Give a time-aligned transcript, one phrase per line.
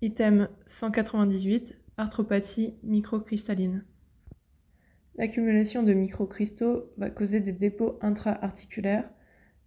[0.00, 3.84] Item 198 Arthropathie microcristalline.
[5.16, 9.10] L'accumulation de microcristaux va causer des dépôts intra-articulaires.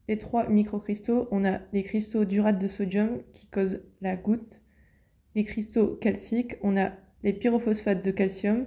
[0.08, 4.62] Les trois microcristaux, on a les cristaux d'urate de sodium qui causent la goutte,
[5.36, 6.94] les cristaux calciques, on a
[7.24, 8.66] les pyrophosphates de calcium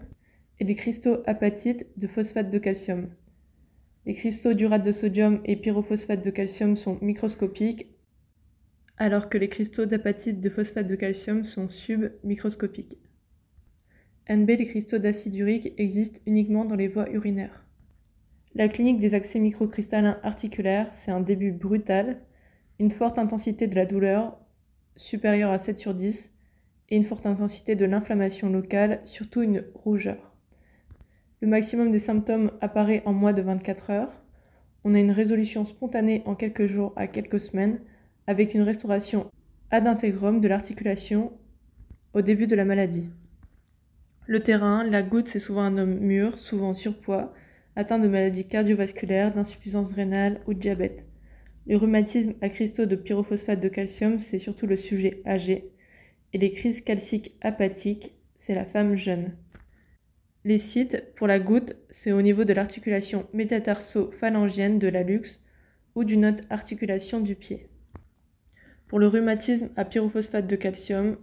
[0.60, 3.08] et les cristaux apatites de phosphate de calcium.
[4.04, 7.93] Les cristaux d'urate de sodium et pyrophosphate de calcium sont microscopiques,
[8.96, 12.98] alors que les cristaux d'apatite de phosphate de calcium sont submicroscopiques.
[14.28, 17.64] NB, les cristaux d'acide urique existent uniquement dans les voies urinaires.
[18.54, 22.20] La clinique des accès microcristallins articulaires, c'est un début brutal,
[22.78, 24.38] une forte intensité de la douleur,
[24.96, 26.32] supérieure à 7 sur 10,
[26.90, 30.34] et une forte intensité de l'inflammation locale, surtout une rougeur.
[31.40, 34.22] Le maximum des symptômes apparaît en moins de 24 heures.
[34.84, 37.80] On a une résolution spontanée en quelques jours à quelques semaines,
[38.26, 39.30] avec une restauration
[39.70, 41.32] ad integrum de l'articulation
[42.12, 43.08] au début de la maladie.
[44.26, 47.34] Le terrain, la goutte, c'est souvent un homme mûr, souvent en surpoids,
[47.76, 51.06] atteint de maladies cardiovasculaires, d'insuffisance rénale ou de diabète.
[51.66, 55.72] Le rhumatisme à cristaux de pyrophosphate de calcium, c'est surtout le sujet âgé,
[56.32, 59.32] et les crises calciques apathiques, c'est la femme jeune.
[60.44, 65.40] Les sites, pour la goutte, c'est au niveau de l'articulation métatarso-phalangienne de la luxe
[65.94, 67.68] ou d'une autre articulation du pied.
[68.88, 71.16] Pour le rhumatisme à pyrophosphate de calcium,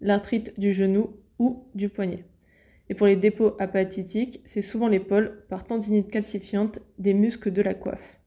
[0.00, 2.24] l'arthrite du genou ou du poignet.
[2.88, 7.74] Et pour les dépôts apatitiques, c'est souvent l'épaule par tendinite calcifiante des muscles de la
[7.74, 8.18] coiffe.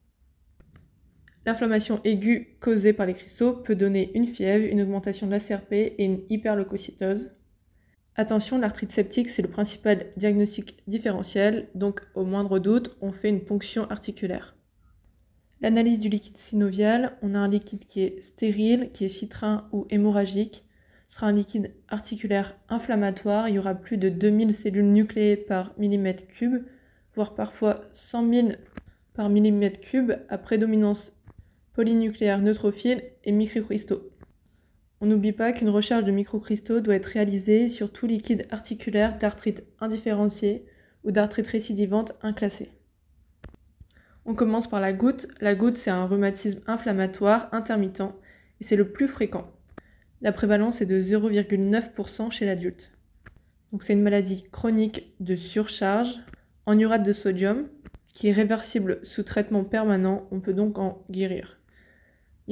[1.46, 5.74] L'inflammation aiguë causée par les cristaux peut donner une fièvre, une augmentation de la CRP
[5.74, 7.32] et une hyperleucocytose.
[8.16, 13.44] Attention, l'arthrite septique, c'est le principal diagnostic différentiel, donc au moindre doute, on fait une
[13.44, 14.56] ponction articulaire.
[15.62, 19.86] L'analyse du liquide synovial, on a un liquide qui est stérile, qui est citrin ou
[19.92, 20.66] hémorragique.
[21.08, 25.74] Ce sera un liquide articulaire inflammatoire, il y aura plus de 2000 cellules nucléées par
[25.78, 26.64] millimètre cube,
[27.14, 28.48] voire parfois 100 000
[29.14, 31.14] par millimètre cube à prédominance
[31.74, 34.10] polynucléaire neutrophile et microcristaux.
[35.00, 39.64] On n'oublie pas qu'une recherche de microcristaux doit être réalisée sur tout liquide articulaire d'arthrite
[39.80, 40.66] indifférenciée
[41.04, 42.72] ou d'arthrite récidivante inclassée.
[44.26, 45.28] On commence par la goutte.
[45.40, 48.04] La goutte, c'est un rhumatisme inflammatoire intermittent
[48.60, 49.52] et c'est le plus fréquent.
[50.22, 52.92] La prévalence est de 0,9% chez l'adulte.
[53.72, 56.20] Donc c'est une maladie chronique de surcharge
[56.66, 57.68] en urate de sodium
[58.14, 60.28] qui est réversible sous traitement permanent.
[60.32, 61.62] On peut donc en guérir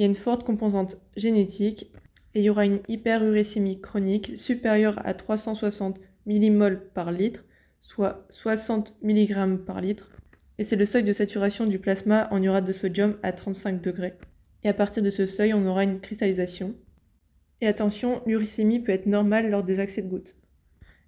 [0.00, 1.90] y a une forte composante génétique
[2.34, 7.44] et il y aura une hyperurécémie chronique supérieure à 360 millimoles par litre,
[7.80, 10.10] soit 60 mg par litre,
[10.60, 14.12] et c'est le seuil de saturation du plasma en urate de sodium à 35 degrés.
[14.62, 16.74] Et à partir de ce seuil, on aura une cristallisation.
[17.62, 20.36] Et attention, l'uricémie peut être normale lors des accès de gouttes.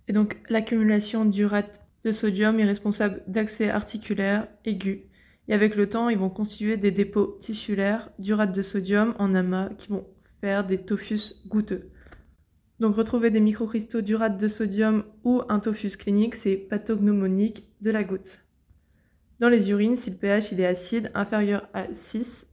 [0.09, 5.01] Et donc l'accumulation d'urate de sodium est responsable d'accès articulaires aigus
[5.49, 9.69] et avec le temps, ils vont constituer des dépôts tissulaires d'urate de sodium en amas
[9.77, 10.07] qui vont
[10.41, 11.91] faire des tophus goutteux.
[12.81, 18.03] Donc retrouver des microcristaux d'urate de sodium ou un tophus clinique, c'est pathognomonique de la
[18.03, 18.43] goutte.
[19.43, 22.47] Dans les urines, si le pH il est acide inférieur à 6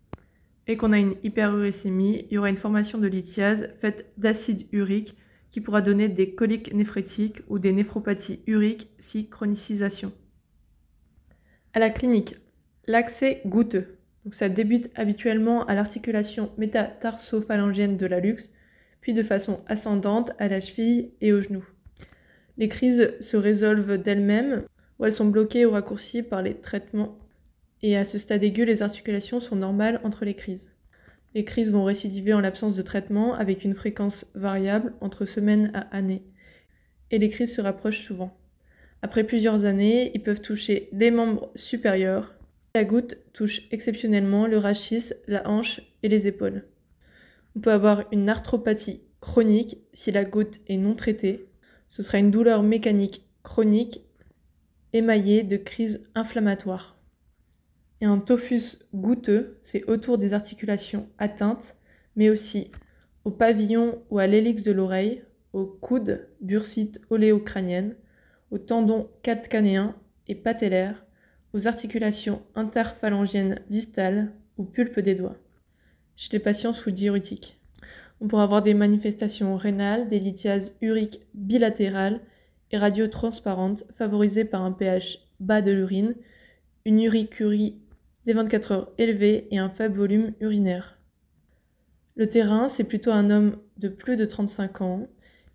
[0.66, 5.16] et qu'on a une hyperurécémie, il y aura une formation de lithiase faite d'acide urique
[5.52, 10.12] qui pourra donner des coliques néphrétiques ou des néphropathies uriques si chronicisation.
[11.74, 12.38] À la clinique,
[12.88, 14.00] L'accès goutteux.
[14.26, 18.50] Donc ça débute habituellement à l'articulation métatarsophalangienne de la luxe,
[19.00, 21.64] puis de façon ascendante à la cheville et au genou.
[22.58, 24.64] Les crises se résolvent d'elles-mêmes
[25.00, 27.18] ou elles sont bloquées ou raccourcies par les traitements.
[27.82, 30.70] Et à ce stade aigu, les articulations sont normales entre les crises.
[31.34, 35.82] Les crises vont récidiver en l'absence de traitement avec une fréquence variable entre semaines à
[35.96, 36.24] années.
[37.12, 38.36] Et les crises se rapprochent souvent.
[39.02, 42.34] Après plusieurs années, ils peuvent toucher les membres supérieurs,
[42.76, 46.66] la goutte touche exceptionnellement le rachis, la hanche et les épaules.
[47.56, 51.46] On peut avoir une arthropathie chronique si la goutte est non traitée.
[51.90, 54.02] Ce sera une douleur mécanique chronique
[54.94, 56.98] émaillée de crises inflammatoires.
[58.02, 61.76] Et un tophus goutteux, c'est autour des articulations atteintes,
[62.16, 62.72] mais aussi
[63.26, 67.96] au pavillon ou à l'hélix de l'oreille, au coude, bursite oléocrânienne,
[68.52, 69.96] au tendon calcanéen
[70.28, 71.06] et patellaire,
[71.54, 75.38] aux articulations interphalangiennes distales ou pulpe des doigts,
[76.16, 77.60] chez les patients sous diurétique.
[78.22, 82.20] On pourra avoir des manifestations rénales, des lithiases uriques bilatérales
[82.72, 86.16] et radiotransparentes favorisées par un pH bas de l'urine,
[86.86, 87.76] une uricurie
[88.26, 91.00] des 24 heures élevée et un faible volume urinaire.
[92.16, 95.08] Le terrain, c'est plutôt un homme de plus de 35 ans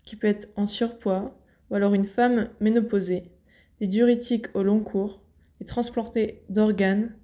[0.03, 1.37] qui peut être en surpoids,
[1.69, 3.31] ou alors une femme ménopausée,
[3.79, 5.21] des diurétiques au long cours,
[5.59, 7.15] des transplantés d'organes,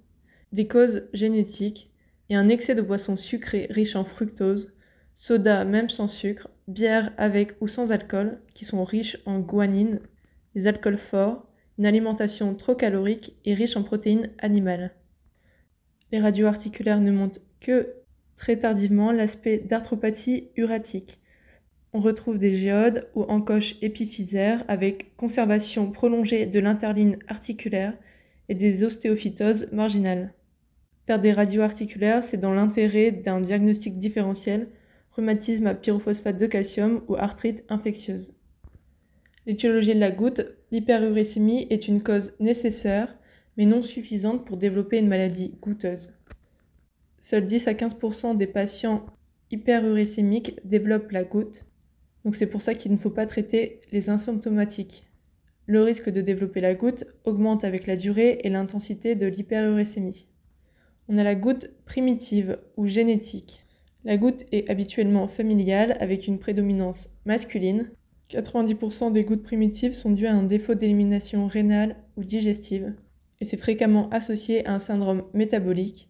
[0.52, 1.90] des causes génétiques
[2.28, 4.74] et un excès de boissons sucrées riches en fructose,
[5.14, 10.00] soda même sans sucre, bière avec ou sans alcool, qui sont riches en guanine,
[10.54, 11.46] des alcools forts,
[11.78, 14.92] une alimentation trop calorique et riche en protéines animales.
[16.12, 17.94] Les radios articulaires ne montrent que
[18.36, 21.18] très tardivement l'aspect d'arthropathie uratique.
[21.94, 27.94] On retrouve des géodes ou encoches épiphysaires avec conservation prolongée de l'interligne articulaire
[28.48, 30.32] et des ostéophytoses marginales.
[31.06, 34.68] Faire des radios articulaires, c'est dans l'intérêt d'un diagnostic différentiel,
[35.16, 38.34] rhumatisme à pyrophosphate de calcium ou arthrite infectieuse.
[39.46, 43.16] L'étiologie de la goutte, l'hyperuricémie est une cause nécessaire
[43.56, 46.12] mais non suffisante pour développer une maladie goûteuse.
[47.20, 49.06] Seuls 10 à 15% des patients
[49.50, 51.64] hyperuricémiques développent la goutte,
[52.24, 55.06] donc c'est pour ça qu'il ne faut pas traiter les asymptomatiques.
[55.66, 60.26] Le risque de développer la goutte augmente avec la durée et l'intensité de l'hyperuricémie.
[61.08, 63.61] On a la goutte primitive ou génétique.
[64.04, 67.90] La goutte est habituellement familiale avec une prédominance masculine.
[68.30, 72.94] 90% des gouttes primitives sont dues à un défaut d'élimination rénale ou digestive
[73.42, 76.08] et c'est fréquemment associé à un syndrome métabolique.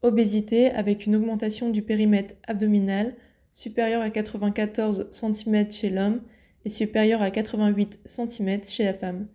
[0.00, 3.14] Obésité avec une augmentation du périmètre abdominal
[3.52, 6.22] supérieure à 94 cm chez l'homme
[6.64, 9.28] et supérieure à 88 cm chez la femme.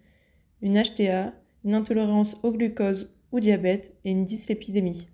[0.63, 5.07] Une HTA, une intolérance au glucose ou diabète et une dyslipidémie.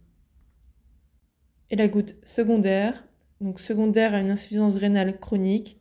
[1.72, 3.08] Et la goutte secondaire,
[3.42, 5.80] donc secondaire à une insuffisance rénale chronique,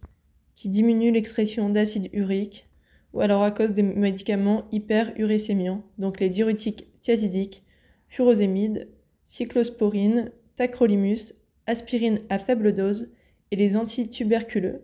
[0.54, 2.68] qui diminue l'expression d'acide urique,
[3.12, 7.64] ou alors à cause des médicaments hyperuricémiants, donc les diurétiques thiazidiques,
[8.08, 8.88] furosémides,
[9.24, 11.34] cyclosporine, tacrolimus,
[11.66, 13.08] aspirine à faible dose
[13.50, 14.82] et les antituberculeux,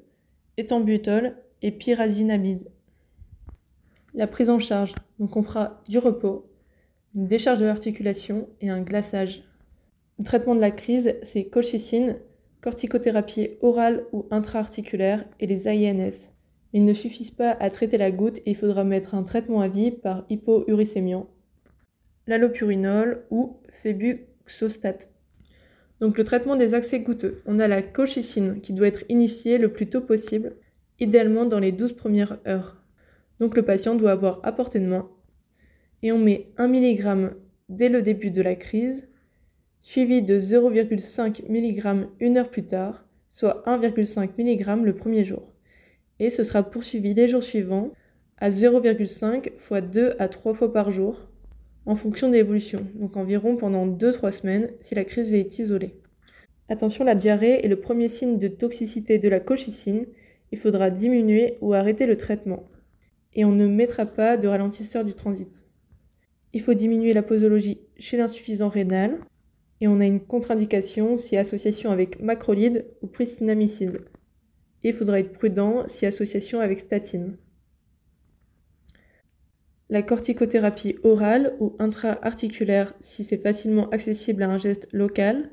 [0.57, 2.71] éthambutol et pyrazinamide.
[4.15, 6.49] La prise en charge, donc on fera du repos,
[7.15, 9.43] une décharge de l'articulation et un glaçage.
[10.19, 12.17] Le traitement de la crise, c'est colchicine,
[12.61, 16.31] corticothérapie orale ou intra-articulaire et les INS.
[16.73, 19.69] Ils ne suffisent pas à traiter la goutte et il faudra mettre un traitement à
[19.69, 21.29] vie par hypouricémiant,
[22.27, 24.99] l'allopurinol ou febuxostat.
[26.01, 27.43] Donc le traitement des accès goutteux.
[27.47, 30.57] On a la colchicine qui doit être initiée le plus tôt possible,
[31.01, 32.83] idéalement dans les 12 premières heures.
[33.41, 35.09] Donc le patient doit avoir à portée de main.
[36.03, 37.35] Et on met 1 mg
[37.69, 39.09] dès le début de la crise,
[39.85, 45.53] suivi de 0,5 mg une heure plus tard, soit 1,5 mg le premier jour.
[46.19, 47.93] Et ce sera poursuivi les jours suivants
[48.39, 51.29] à 0,5 fois 2 à 3 fois par jour
[51.87, 55.95] en fonction de l'évolution, donc environ pendant 2-3 semaines si la crise est isolée.
[56.71, 60.07] Attention, la diarrhée est le premier signe de toxicité de la colchicine.
[60.51, 62.65] Il faudra diminuer ou arrêter le traitement.
[63.35, 65.67] Et on ne mettra pas de ralentisseur du transit.
[66.55, 69.19] Il faut diminuer la posologie chez l'insuffisant rénal.
[69.81, 73.99] Et on a une contre-indication si association avec macrolide ou pristinamycine.
[74.83, 77.37] Et il faudra être prudent si association avec statine
[79.91, 85.51] la corticothérapie orale ou intra-articulaire si c'est facilement accessible à un geste local.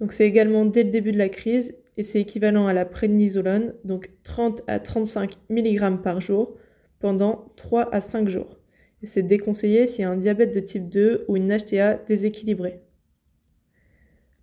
[0.00, 3.74] Donc c'est également dès le début de la crise et c'est équivalent à la prédnisolone,
[3.84, 6.56] donc 30 à 35 mg par jour
[7.00, 8.56] pendant 3 à 5 jours.
[9.02, 12.80] C'est déconseillé s'il y a un diabète de type 2 ou une HTA déséquilibrée.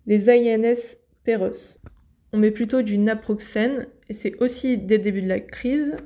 [0.08, 1.76] Les INS péros.
[2.32, 5.96] On met plutôt du naproxène et c'est aussi dès le début de la crise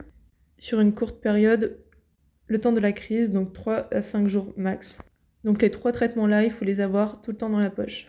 [0.58, 1.78] sur une courte période
[2.48, 4.98] le temps de la crise, donc 3 à 5 jours max.
[5.44, 8.08] Donc les trois traitements-là, il faut les avoir tout le temps dans la poche.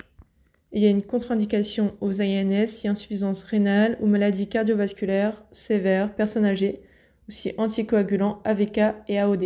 [0.72, 6.46] il y a une contre-indication aux INS si insuffisance rénale ou maladie cardiovasculaire sévère, personne
[6.46, 6.82] âgée,
[7.28, 9.44] ou si anticoagulant AVK et AOD.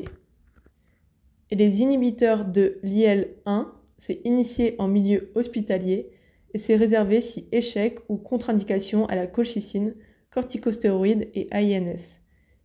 [1.51, 3.65] Et les inhibiteurs de l'IL-1,
[3.97, 6.09] c'est initié en milieu hospitalier
[6.57, 9.93] et c'est réservé si échec ou contre-indication à la colchicine,
[10.31, 12.17] corticostéroïdes et INS.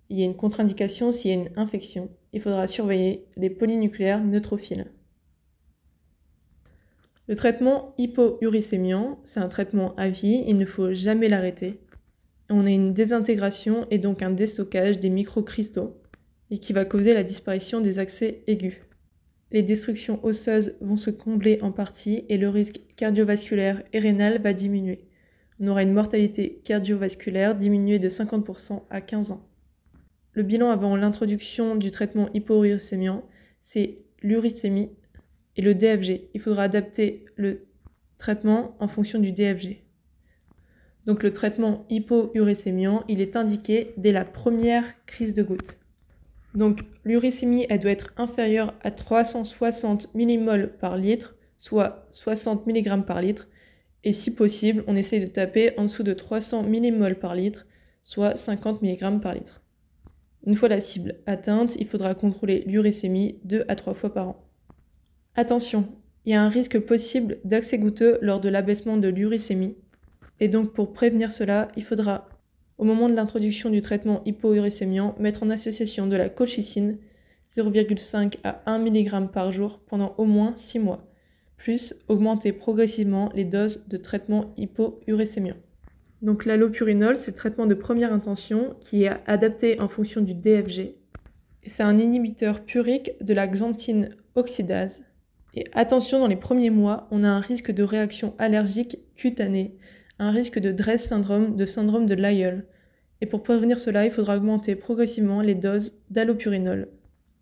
[0.09, 4.25] Il y a une contre-indication s'il y a une infection il faudra surveiller les polynucléaires
[4.25, 4.91] neutrophiles.
[7.29, 11.79] Le traitement hypouricémiant, c'est un traitement à vie, il ne faut jamais l'arrêter.
[12.49, 16.01] On a une désintégration et donc un déstockage des microcristaux
[16.51, 18.81] et qui va causer la disparition des accès aigus.
[19.53, 24.55] Les destructions osseuses vont se combler en partie et le risque cardiovasculaire et rénal va
[24.55, 25.05] diminuer.
[25.61, 29.47] On aura une mortalité cardiovasculaire diminuée de 50% à 15 ans.
[30.33, 33.27] Le bilan avant l'introduction du traitement hyporuricémiant,
[33.61, 34.91] c'est l'uricémie
[35.57, 36.31] et le DFG.
[36.33, 37.67] Il faudra adapter le
[38.17, 39.83] traitement en fonction du DFG.
[41.05, 45.77] Donc le traitement hypouricémiant, il est indiqué dès la première crise de goutte.
[46.55, 53.23] Donc l'uricémie, elle doit être inférieure à 360 mmol par litre, soit 60 mg par
[53.23, 53.49] litre.
[54.05, 57.67] Et si possible, on essaye de taper en dessous de 300 mmol par litre,
[58.03, 59.63] soit 50 mg par litre.
[60.45, 64.45] Une fois la cible atteinte, il faudra contrôler l'uricémie 2 à 3 fois par an.
[65.37, 65.87] Attention,
[66.25, 69.77] il y a un risque possible d'accès goûteux lors de l'abaissement de l'uricémie.
[70.41, 72.29] Et donc pour prévenir cela, il faudra,
[72.83, 76.99] au moment de l'introduction du traitement hypouricémiant, mettre en association de la colchicine
[77.57, 81.07] 0,5 à 1 mg par jour pendant au moins 6 mois,
[81.57, 85.55] plus augmenter progressivement les doses de traitement hypouricémiant.
[86.23, 90.97] Donc l'allopurinol, c'est le traitement de première intention qui est adapté en fonction du DFG.
[91.65, 95.05] C'est un inhibiteur purique de la xanthine oxydase.
[95.55, 99.77] Et attention, dans les premiers mois, on a un risque de réaction allergique cutanée,
[100.23, 102.65] un risque de Dress syndrome, de syndrome de Lyell.
[103.21, 106.89] Et pour prévenir cela, il faudra augmenter progressivement les doses d'allopurinol.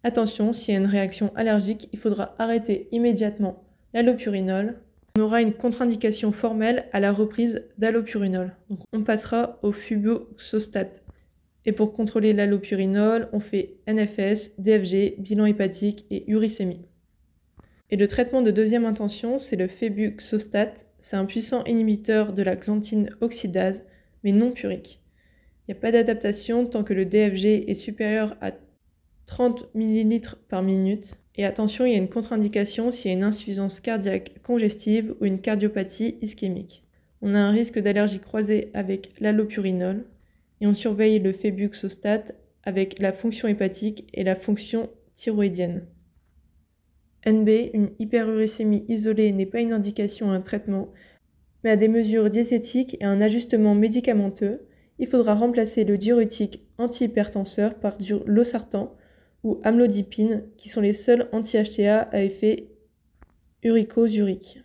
[0.02, 4.76] Attention, s'il y a une réaction allergique, il faudra arrêter immédiatement l'allopurinol
[5.18, 8.54] on aura une contre-indication formelle à la reprise d'allopurinol.
[8.68, 10.92] Donc on passera au fuboxostat.
[11.66, 16.86] Et pour contrôler l'allopurinol, on fait NFS, DFG, bilan hépatique et uricémie.
[17.90, 20.74] Et le traitement de deuxième intention, c'est le febuxostat.
[21.00, 23.84] C'est un puissant inhibiteur de la xanthine oxydase,
[24.22, 25.00] mais non purique.
[25.66, 28.52] Il n'y a pas d'adaptation tant que le DFG est supérieur à
[29.26, 33.24] 30 ml par minute et attention, il y a une contre-indication s'il y a une
[33.24, 36.84] insuffisance cardiaque congestive ou une cardiopathie ischémique.
[37.22, 40.04] On a un risque d'allergie croisée avec l'allopurinol
[40.60, 42.24] et on surveille le fébuxostat
[42.64, 45.86] avec la fonction hépatique et la fonction thyroïdienne.
[47.26, 50.88] NB, une hyperuricémie isolée n'est pas une indication à un traitement,
[51.62, 54.66] mais à des mesures diététiques et un ajustement médicamenteux,
[54.98, 58.94] il faudra remplacer le diurétique antihypertenseur par du losartan
[59.44, 62.68] ou amlodipine, qui sont les seuls anti-HTA à effet
[63.62, 64.60] urico-zurique.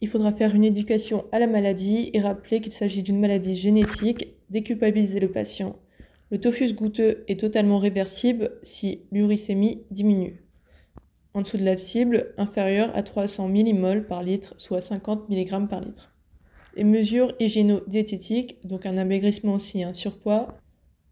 [0.00, 4.34] Il faudra faire une éducation à la maladie et rappeler qu'il s'agit d'une maladie génétique,
[4.48, 5.76] déculpabiliser le patient.
[6.30, 10.42] Le tophus goûteux est totalement réversible si l'uricémie diminue.
[11.32, 15.80] En dessous de la cible, inférieure à 300 mmol par litre, soit 50 mg par
[15.80, 16.12] litre.
[16.74, 20.58] Les mesures hygiéno-diététiques, donc un amaigrissement aussi un surpoids,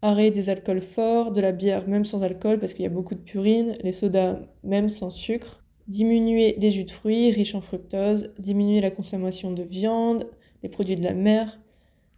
[0.01, 3.15] arrêt des alcools forts, de la bière même sans alcool parce qu'il y a beaucoup
[3.15, 8.33] de purine, les sodas même sans sucre, diminuer les jus de fruits riches en fructose,
[8.39, 10.27] diminuer la consommation de viande,
[10.63, 11.59] les produits de la mer,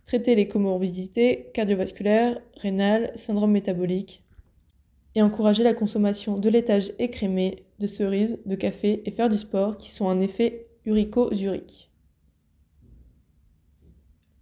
[0.05, 4.24] traiter les comorbidités cardiovasculaires, rénales, syndrome métabolique,
[5.15, 9.78] et encourager la consommation de laitage écrémé, de cerises, de café et faire du sport
[9.78, 11.92] qui sont un effet urico-zurique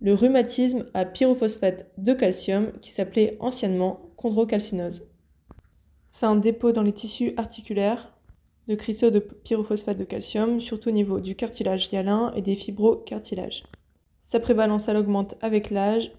[0.02, 5.04] le rhumatisme à pyrophosphate de calcium qui s'appelait anciennement chondrocalcinose.
[6.10, 8.14] C'est un dépôt dans les tissus articulaires
[8.68, 13.64] de cristaux de pyrophosphate de calcium, surtout au niveau du cartilage hyalin et des fibrocartilages.
[14.22, 16.12] Sa prévalence elle augmente avec l'âge,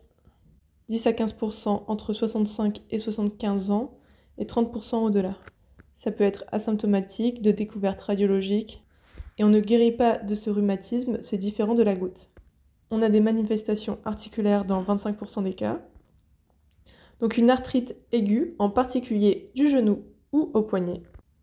[0.89, 3.99] 10 à 15% entre 65 et 75 ans
[4.37, 5.37] et 30% au-delà.
[6.01, 8.83] Ça peut être asymptomatique, de découverte radiologique,
[9.37, 12.31] et on ne guérit pas de ce rhumatisme, c'est différent de la goutte
[12.91, 15.81] on a des manifestations articulaires dans 25% des cas.
[17.21, 21.03] Donc une arthrite aiguë, en particulier du genou ou au poignet.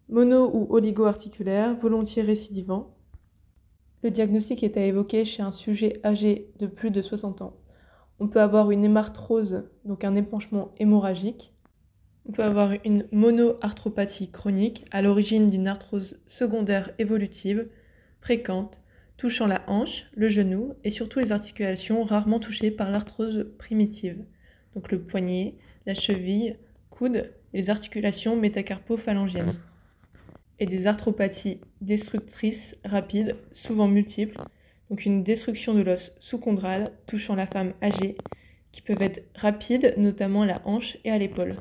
[0.09, 2.95] Mono ou oligo-articulaire, volontiers récidivant.
[4.03, 7.57] Le diagnostic est à évoquer chez un sujet âgé de plus de 60 ans.
[8.19, 11.53] On peut avoir une hémarthrose, donc un épanchement hémorragique.
[12.27, 17.69] On peut avoir une monoarthropathie chronique à l'origine d'une arthrose secondaire évolutive,
[18.19, 18.81] fréquente,
[19.15, 24.25] touchant la hanche, le genou et surtout les articulations rarement touchées par l'arthrose primitive,
[24.75, 25.55] donc le poignet,
[25.85, 26.57] la cheville,
[26.89, 29.55] coude et les articulations métacarpophalangiennes.
[30.59, 34.37] Et des arthropathies destructrices rapides, souvent multiples,
[34.89, 38.17] donc une destruction de l'os sous-chondral touchant la femme âgée,
[38.73, 41.55] qui peuvent être rapides, notamment à la hanche et à l'épaule.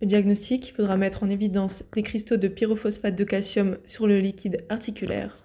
[0.00, 4.18] Le diagnostic, il faudra mettre en évidence des cristaux de pyrophosphate de calcium sur le
[4.20, 5.38] liquide articulaire,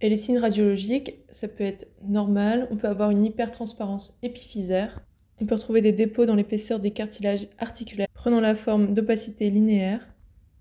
[0.00, 5.00] et les signes radiologiques, ça peut être normal, on peut avoir une hypertransparence épiphysaire,
[5.40, 10.06] on peut retrouver des dépôts dans l'épaisseur des cartilages articulaires prenant la forme d'opacité linéaire,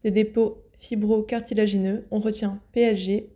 [0.04, 3.30] des dépôts fibrocartilagineux, on retient PSG,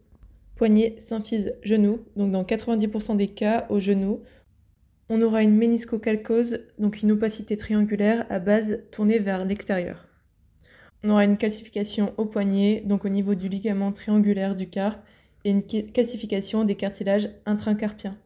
[0.56, 4.22] poignet, symphyse, genou, donc dans 90% des cas au genou,
[5.14, 10.08] on aura une méniscocalcose, donc une opacité triangulaire à base tournée vers l'extérieur.
[11.04, 15.04] On aura une calcification au poignet, donc au niveau du ligament triangulaire du carpe,
[15.44, 18.18] et une calcification des cartilages intracarpiens.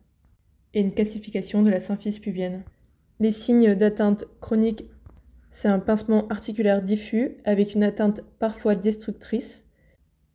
[0.76, 2.64] et une calcification de la symphyse pubienne.
[3.20, 4.86] Les signes d'atteinte chronique,
[5.50, 9.64] c'est un pincement articulaire diffus avec une atteinte parfois destructrice,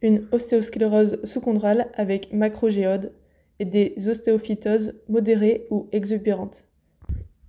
[0.02, 3.12] une ostéosclérose sous-chondrale avec macrogéode
[3.60, 6.64] et des ostéophytoses modérées ou exubérantes.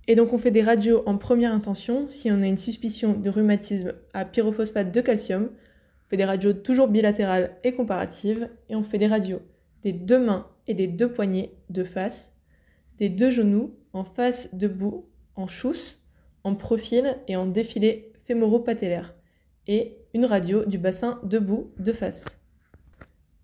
[0.06, 3.30] Et donc on fait des radios en première intention si on a une suspicion de
[3.30, 5.44] rhumatisme à pyrophosphate de calcium.
[5.46, 9.40] On fait des radios toujours bilatérales et comparatives et on fait des radios
[9.82, 12.32] des deux mains et des deux poignets de face,
[12.98, 16.00] des deux genoux en face debout, en chousse,
[16.44, 19.14] en profil et en défilé fémoro-patellaire
[19.66, 22.41] et une radio du bassin debout de face.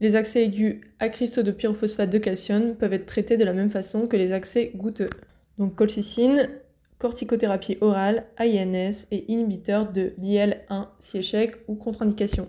[0.00, 3.70] Les accès aigus à cristaux de pyrophosphate de calcium peuvent être traités de la même
[3.70, 5.10] façon que les accès goutteux.
[5.58, 6.48] Donc colchicine,
[6.98, 12.48] corticothérapie orale, INS et inhibiteur de l'IL1 si échec ou contre-indication.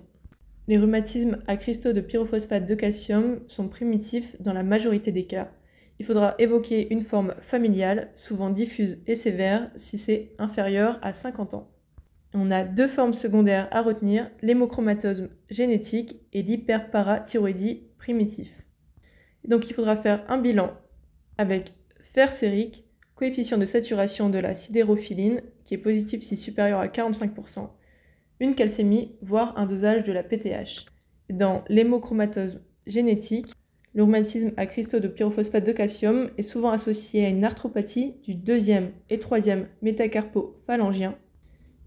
[0.68, 5.50] Les rhumatismes à cristaux de pyrophosphate de calcium sont primitifs dans la majorité des cas.
[5.98, 11.56] Il faudra évoquer une forme familiale, souvent diffuse et sévère, si c'est inférieur à 50
[11.56, 11.68] ans.
[12.34, 18.68] On a deux formes secondaires à retenir, l'hémochromatose génétique et l'hyperparathyroïdie primitif.
[19.48, 20.72] Donc il faudra faire un bilan
[21.38, 26.88] avec fer sérique, coefficient de saturation de la sidérophiline, qui est positif si supérieur à
[26.88, 27.70] 45%,
[28.40, 30.86] une calcémie, voire un dosage de la PTH.
[31.30, 33.54] Dans l'hémochromatose génétique,
[33.96, 38.92] le à cristaux de pyrophosphate de calcium est souvent associé à une arthropathie du deuxième
[39.10, 41.18] et troisième métacarpophalangien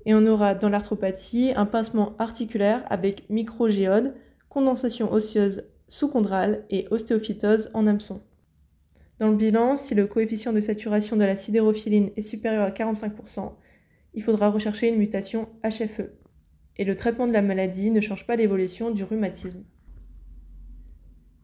[0.04, 4.14] et on aura dans l'arthropathie un pincement articulaire avec microgéode,
[4.48, 8.22] condensation osseuse sous-chondrale et ostéophytose en hameçon.
[9.18, 13.52] Dans le bilan, si le coefficient de saturation de la sidérophiline est supérieur à 45%,
[14.14, 16.10] il faudra rechercher une mutation HFE.
[16.76, 19.64] Et le traitement de la maladie ne change pas l'évolution du rhumatisme.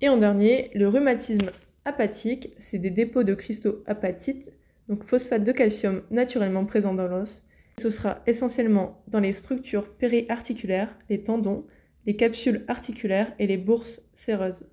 [0.01, 1.51] Et en dernier, le rhumatisme
[1.85, 4.53] apathique, c'est des dépôts de cristaux apatites,
[4.89, 7.48] donc phosphate de calcium naturellement présents dans l'os,
[7.81, 11.67] ce sera essentiellement dans les structures périarticulaires, les tendons,
[12.07, 14.67] les capsules articulaires et les bourses séreuses.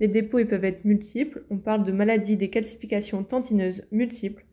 [0.00, 4.44] Les dépôts peuvent être multiples, on parle de maladies des calcifications tendineuses multiples,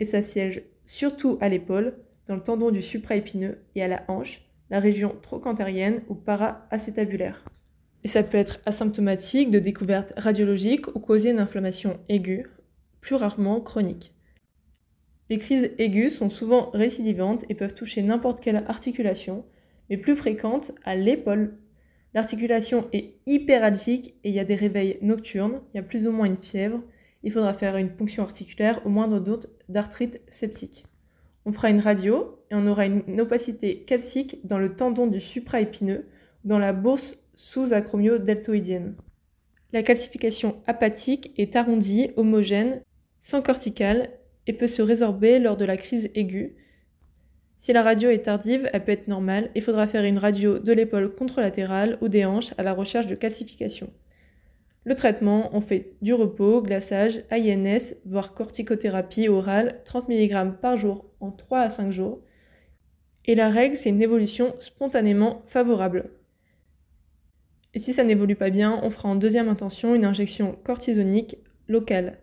[0.00, 1.96] et ça siège surtout à l'épaule,
[2.28, 7.44] dans le tendon du supraépineux et à la hanche, la région trochantérienne ou para-acétabulaire.
[8.04, 12.46] Et ça peut être asymptomatique de découverte radiologique ou causer une inflammation aiguë,
[13.00, 14.14] plus rarement chronique.
[15.32, 19.46] Les crises aiguës sont souvent récidivantes et peuvent toucher n'importe quelle articulation,
[19.88, 21.56] mais plus fréquentes à l'épaule.
[22.12, 26.12] L'articulation est hyperalgique et il y a des réveils nocturnes, il y a plus ou
[26.12, 26.82] moins une fièvre.
[27.22, 30.84] Il faudra faire une ponction articulaire au moindre doute d'arthrite septique.
[31.46, 36.08] On fera une radio et on aura une opacité calcique dans le tendon du supraépineux,
[36.44, 38.96] dans la bourse sous-acromio-deltoïdienne.
[39.72, 42.82] La calcification apathique est arrondie, homogène,
[43.22, 44.10] sans corticale
[44.46, 46.54] et peut se résorber lors de la crise aiguë.
[47.58, 49.50] Si la radio est tardive, elle peut être normale.
[49.54, 53.14] Il faudra faire une radio de l'épaule contralatérale ou des hanches à la recherche de
[53.14, 53.88] calcification.
[54.84, 61.04] Le traitement, on fait du repos, glaçage, INS, voire corticothérapie orale, 30 mg par jour
[61.20, 62.20] en 3 à 5 jours.
[63.26, 66.10] Et la règle, c'est une évolution spontanément favorable.
[67.74, 71.36] Et si ça n'évolue pas bien, on fera en deuxième intention une injection cortisonique
[71.68, 72.18] locale